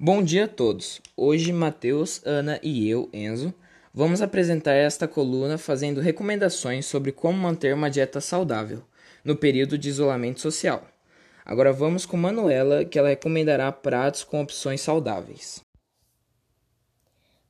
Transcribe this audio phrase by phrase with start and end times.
[0.00, 1.02] Bom dia a todos.
[1.16, 3.52] Hoje, Matheus, Ana e eu, Enzo,
[3.92, 8.84] vamos apresentar esta coluna fazendo recomendações sobre como manter uma dieta saudável
[9.24, 10.86] no período de isolamento social.
[11.44, 15.60] Agora vamos com Manuela, que ela recomendará pratos com opções saudáveis.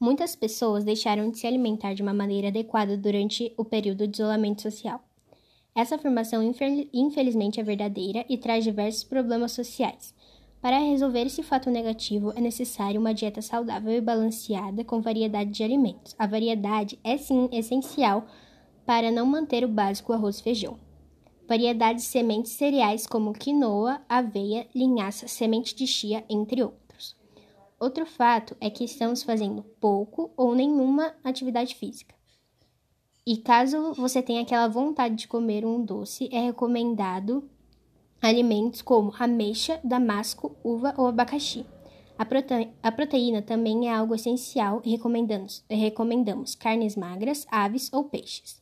[0.00, 4.62] Muitas pessoas deixaram de se alimentar de uma maneira adequada durante o período de isolamento
[4.62, 5.04] social.
[5.76, 6.42] Essa afirmação,
[6.90, 10.14] infelizmente, é verdadeira e traz diversos problemas sociais
[10.60, 15.64] para resolver esse fato negativo, é necessário uma dieta saudável e balanceada com variedade de
[15.64, 16.14] alimentos.
[16.18, 18.26] A variedade é sim essencial
[18.84, 20.78] para não manter o básico arroz e feijão.
[21.48, 27.16] Variedade de sementes cereais como quinoa, aveia, linhaça, semente de chia, entre outros.
[27.78, 32.14] Outro fato é que estamos fazendo pouco ou nenhuma atividade física.
[33.26, 37.48] E caso você tenha aquela vontade de comer um doce, é recomendado
[38.20, 41.64] alimentos como ameixa, damasco, uva ou abacaxi.
[42.18, 42.68] A, prote...
[42.82, 48.60] a proteína também é algo essencial e recomendamos, recomendamos carnes magras, aves ou peixes.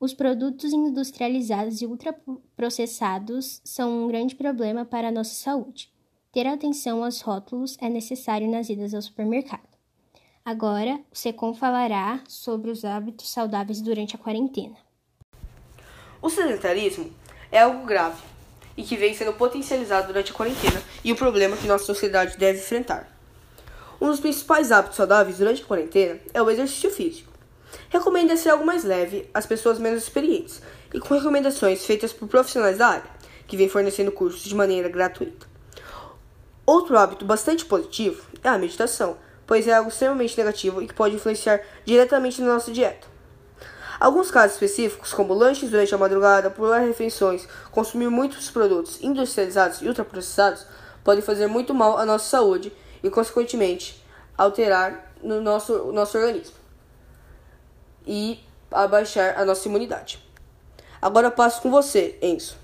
[0.00, 5.92] Os produtos industrializados e ultraprocessados são um grande problema para a nossa saúde.
[6.32, 9.68] Ter atenção aos rótulos é necessário nas idas ao supermercado.
[10.44, 14.76] Agora, o Secom falará sobre os hábitos saudáveis durante a quarentena.
[16.20, 17.12] O sedentarismo
[17.52, 18.22] é algo grave
[18.76, 22.58] e que vem sendo potencializado durante a quarentena e o problema que nossa sociedade deve
[22.58, 23.08] enfrentar.
[24.00, 27.30] Um dos principais hábitos saudáveis durante a quarentena é o exercício físico.
[27.88, 30.62] Recomenda-se algo mais leve às pessoas menos experientes
[30.92, 33.10] e com recomendações feitas por profissionais da área,
[33.46, 35.46] que vêm fornecendo cursos de maneira gratuita.
[36.64, 41.16] Outro hábito bastante positivo é a meditação, pois é algo extremamente negativo e que pode
[41.16, 43.09] influenciar diretamente na nossa dieta.
[44.00, 49.88] Alguns casos específicos, como lanches durante a madrugada, pular refeições, consumir muitos produtos industrializados e
[49.88, 50.66] ultraprocessados,
[51.04, 54.02] podem fazer muito mal à nossa saúde e, consequentemente,
[54.38, 56.54] alterar no nosso, nosso organismo
[58.06, 58.40] e
[58.70, 60.18] abaixar a nossa imunidade.
[61.02, 62.56] Agora passo com você, Enzo.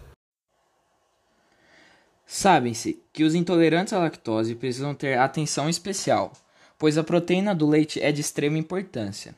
[2.26, 6.32] Sabem-se que os intolerantes à lactose precisam ter atenção especial,
[6.78, 9.34] pois a proteína do leite é de extrema importância.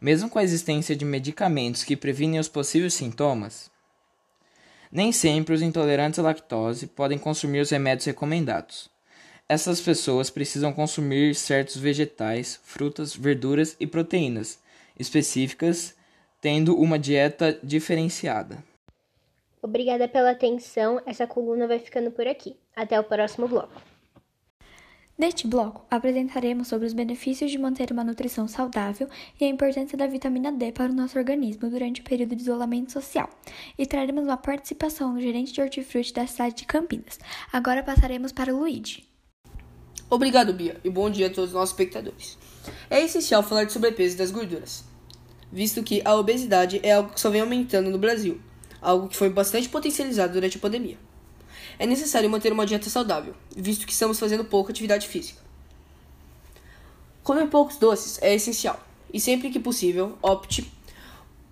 [0.00, 3.70] Mesmo com a existência de medicamentos que previnem os possíveis sintomas,
[4.92, 8.88] nem sempre os intolerantes à lactose podem consumir os remédios recomendados.
[9.48, 14.58] Essas pessoas precisam consumir certos vegetais, frutas, verduras e proteínas
[14.98, 15.94] específicas,
[16.40, 18.62] tendo uma dieta diferenciada.
[19.60, 21.00] Obrigada pela atenção.
[21.04, 22.56] Essa coluna vai ficando por aqui.
[22.76, 23.97] Até o próximo bloco.
[25.18, 29.08] Neste bloco, apresentaremos sobre os benefícios de manter uma nutrição saudável
[29.40, 32.92] e a importância da vitamina D para o nosso organismo durante o período de isolamento
[32.92, 33.28] social.
[33.76, 37.18] E traremos uma participação do gerente de hortifruti da cidade de Campinas.
[37.52, 39.08] Agora passaremos para o Luigi.
[40.08, 42.38] Obrigado, Bia, e bom dia a todos os nossos espectadores.
[42.88, 44.84] É essencial falar de sobrepeso e das gorduras,
[45.50, 48.40] visto que a obesidade é algo que só vem aumentando no Brasil,
[48.80, 51.08] algo que foi bastante potencializado durante a pandemia
[51.78, 55.40] é necessário manter uma dieta saudável, visto que estamos fazendo pouca atividade física.
[57.22, 58.80] Comer poucos doces é essencial,
[59.12, 60.72] e sempre que possível, opte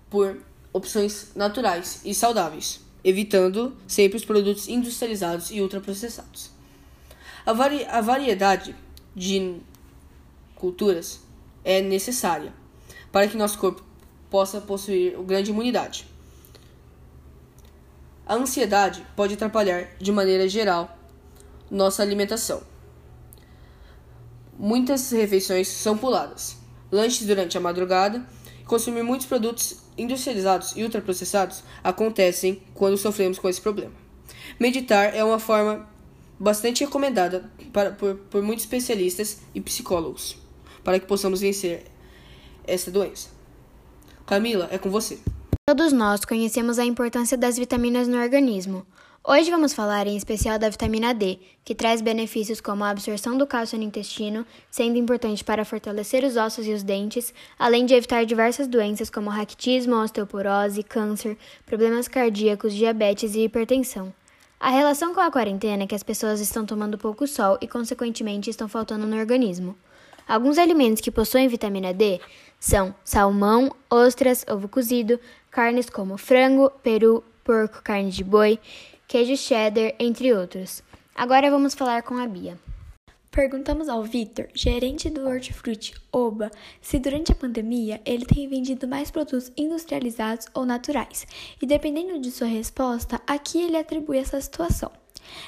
[0.09, 0.37] por
[0.71, 6.49] opções naturais e saudáveis, evitando sempre os produtos industrializados e ultraprocessados.
[7.45, 8.75] A, vari a variedade
[9.15, 9.57] de
[10.55, 11.21] culturas
[11.63, 12.53] é necessária
[13.11, 13.83] para que nosso corpo
[14.29, 16.05] possa possuir grande imunidade.
[18.27, 20.97] A ansiedade pode atrapalhar, de maneira geral,
[21.71, 22.61] nossa alimentação.
[24.59, 26.57] Muitas refeições são puladas,
[26.91, 28.25] lanches durante a madrugada
[28.65, 33.93] consumir muitos produtos industrializados e ultraprocessados acontecem quando sofremos com esse problema.
[34.59, 35.87] Meditar é uma forma
[36.37, 40.37] bastante recomendada para, por, por muitos especialistas e psicólogos
[40.83, 41.85] para que possamos vencer
[42.65, 43.29] essa doença.
[44.25, 45.17] Camila, é com você.
[45.69, 48.85] Todos nós conhecemos a importância das vitaminas no organismo.
[49.21, 53.45] Hoje vamos falar em especial da vitamina D, que traz benefícios como a absorção do
[53.45, 58.25] cálcio no intestino, sendo importante para fortalecer os ossos e os dentes, além de evitar
[58.25, 64.13] diversas doenças como raquitismo, osteoporose, câncer, problemas cardíacos, diabetes e hipertensão.
[64.57, 68.49] A relação com a quarentena é que as pessoas estão tomando pouco sol e, consequentemente,
[68.49, 69.75] estão faltando no organismo.
[70.25, 72.19] Alguns alimentos que possuem vitamina D
[72.59, 75.19] são salmão, ostras, ovo cozido,
[75.57, 78.59] carnes como frango, peru, porco, carne de boi,
[79.07, 80.83] queijo cheddar, entre outros.
[81.15, 82.59] Agora vamos falar com a Bia.
[83.31, 89.09] Perguntamos ao Victor, gerente do Hortifruti Oba, se durante a pandemia ele tem vendido mais
[89.09, 91.25] produtos industrializados ou naturais.
[91.59, 94.91] E dependendo de sua resposta, a ele atribui essa situação.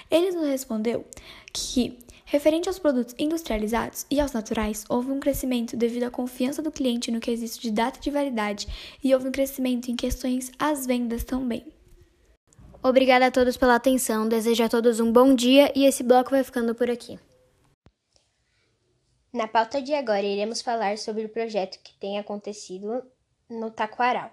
[0.09, 1.05] Ele nos respondeu
[1.53, 1.99] que
[2.31, 7.09] Referente aos produtos industrializados e aos naturais, houve um crescimento devido à confiança do cliente
[7.09, 8.67] no quesito de data de validade
[9.03, 11.65] e houve um crescimento em questões às vendas também.
[12.83, 16.43] Obrigada a todos pela atenção, desejo a todos um bom dia e esse bloco vai
[16.43, 17.19] ficando por aqui.
[19.33, 23.01] Na pauta de agora, iremos falar sobre o projeto que tem acontecido
[23.49, 24.31] no Taquaral.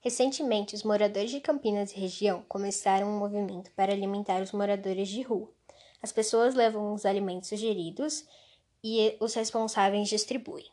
[0.00, 5.22] Recentemente, os moradores de Campinas e região começaram um movimento para alimentar os moradores de
[5.22, 5.55] rua.
[6.02, 8.24] As pessoas levam os alimentos sugeridos
[8.82, 10.66] e os responsáveis distribuem.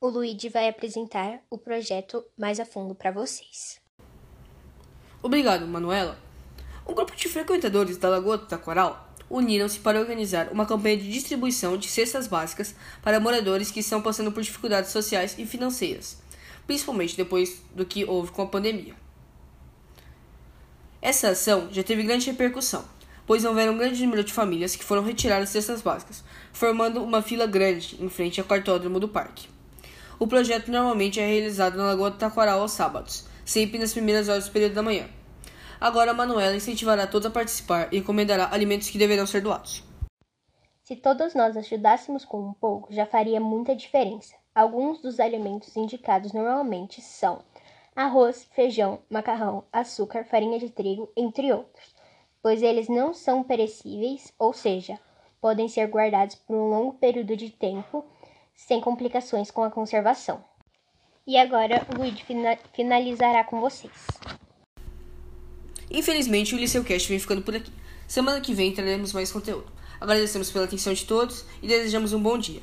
[0.00, 3.80] O Luigi vai apresentar o projeto mais a fundo para vocês.
[5.22, 6.18] Obrigado, Manuela.
[6.86, 11.76] Um grupo de frequentadores da Lagoa do Taquaral uniram-se para organizar uma campanha de distribuição
[11.76, 16.18] de cestas básicas para moradores que estão passando por dificuldades sociais e financeiras,
[16.66, 18.94] principalmente depois do que houve com a pandemia.
[21.02, 22.84] Essa ação já teve grande repercussão,
[23.28, 27.46] pois houveram um grande número de famílias que foram retiradas cestas básicas, formando uma fila
[27.46, 29.50] grande em frente ao cartódromo do parque.
[30.18, 34.46] O projeto normalmente é realizado na Lagoa do Taquaral aos sábados, sempre nas primeiras horas
[34.46, 35.06] do período da manhã.
[35.78, 39.84] Agora a Manuela incentivará todos a participar e recomendará alimentos que deverão ser doados.
[40.82, 44.34] Se todos nós ajudássemos com um pouco, já faria muita diferença.
[44.54, 47.42] Alguns dos alimentos indicados normalmente são
[47.94, 51.97] arroz, feijão, macarrão, açúcar, farinha de trigo, entre outros
[52.42, 54.98] pois eles não são perecíveis, ou seja,
[55.40, 58.04] podem ser guardados por um longo período de tempo
[58.54, 60.44] sem complicações com a conservação.
[61.26, 62.24] E agora o Luigi
[62.72, 63.92] finalizará com vocês.
[65.90, 67.72] Infelizmente, o Liceu Cast vem ficando por aqui.
[68.06, 69.70] Semana que vem traremos mais conteúdo.
[70.00, 72.62] Agradecemos pela atenção de todos e desejamos um bom dia.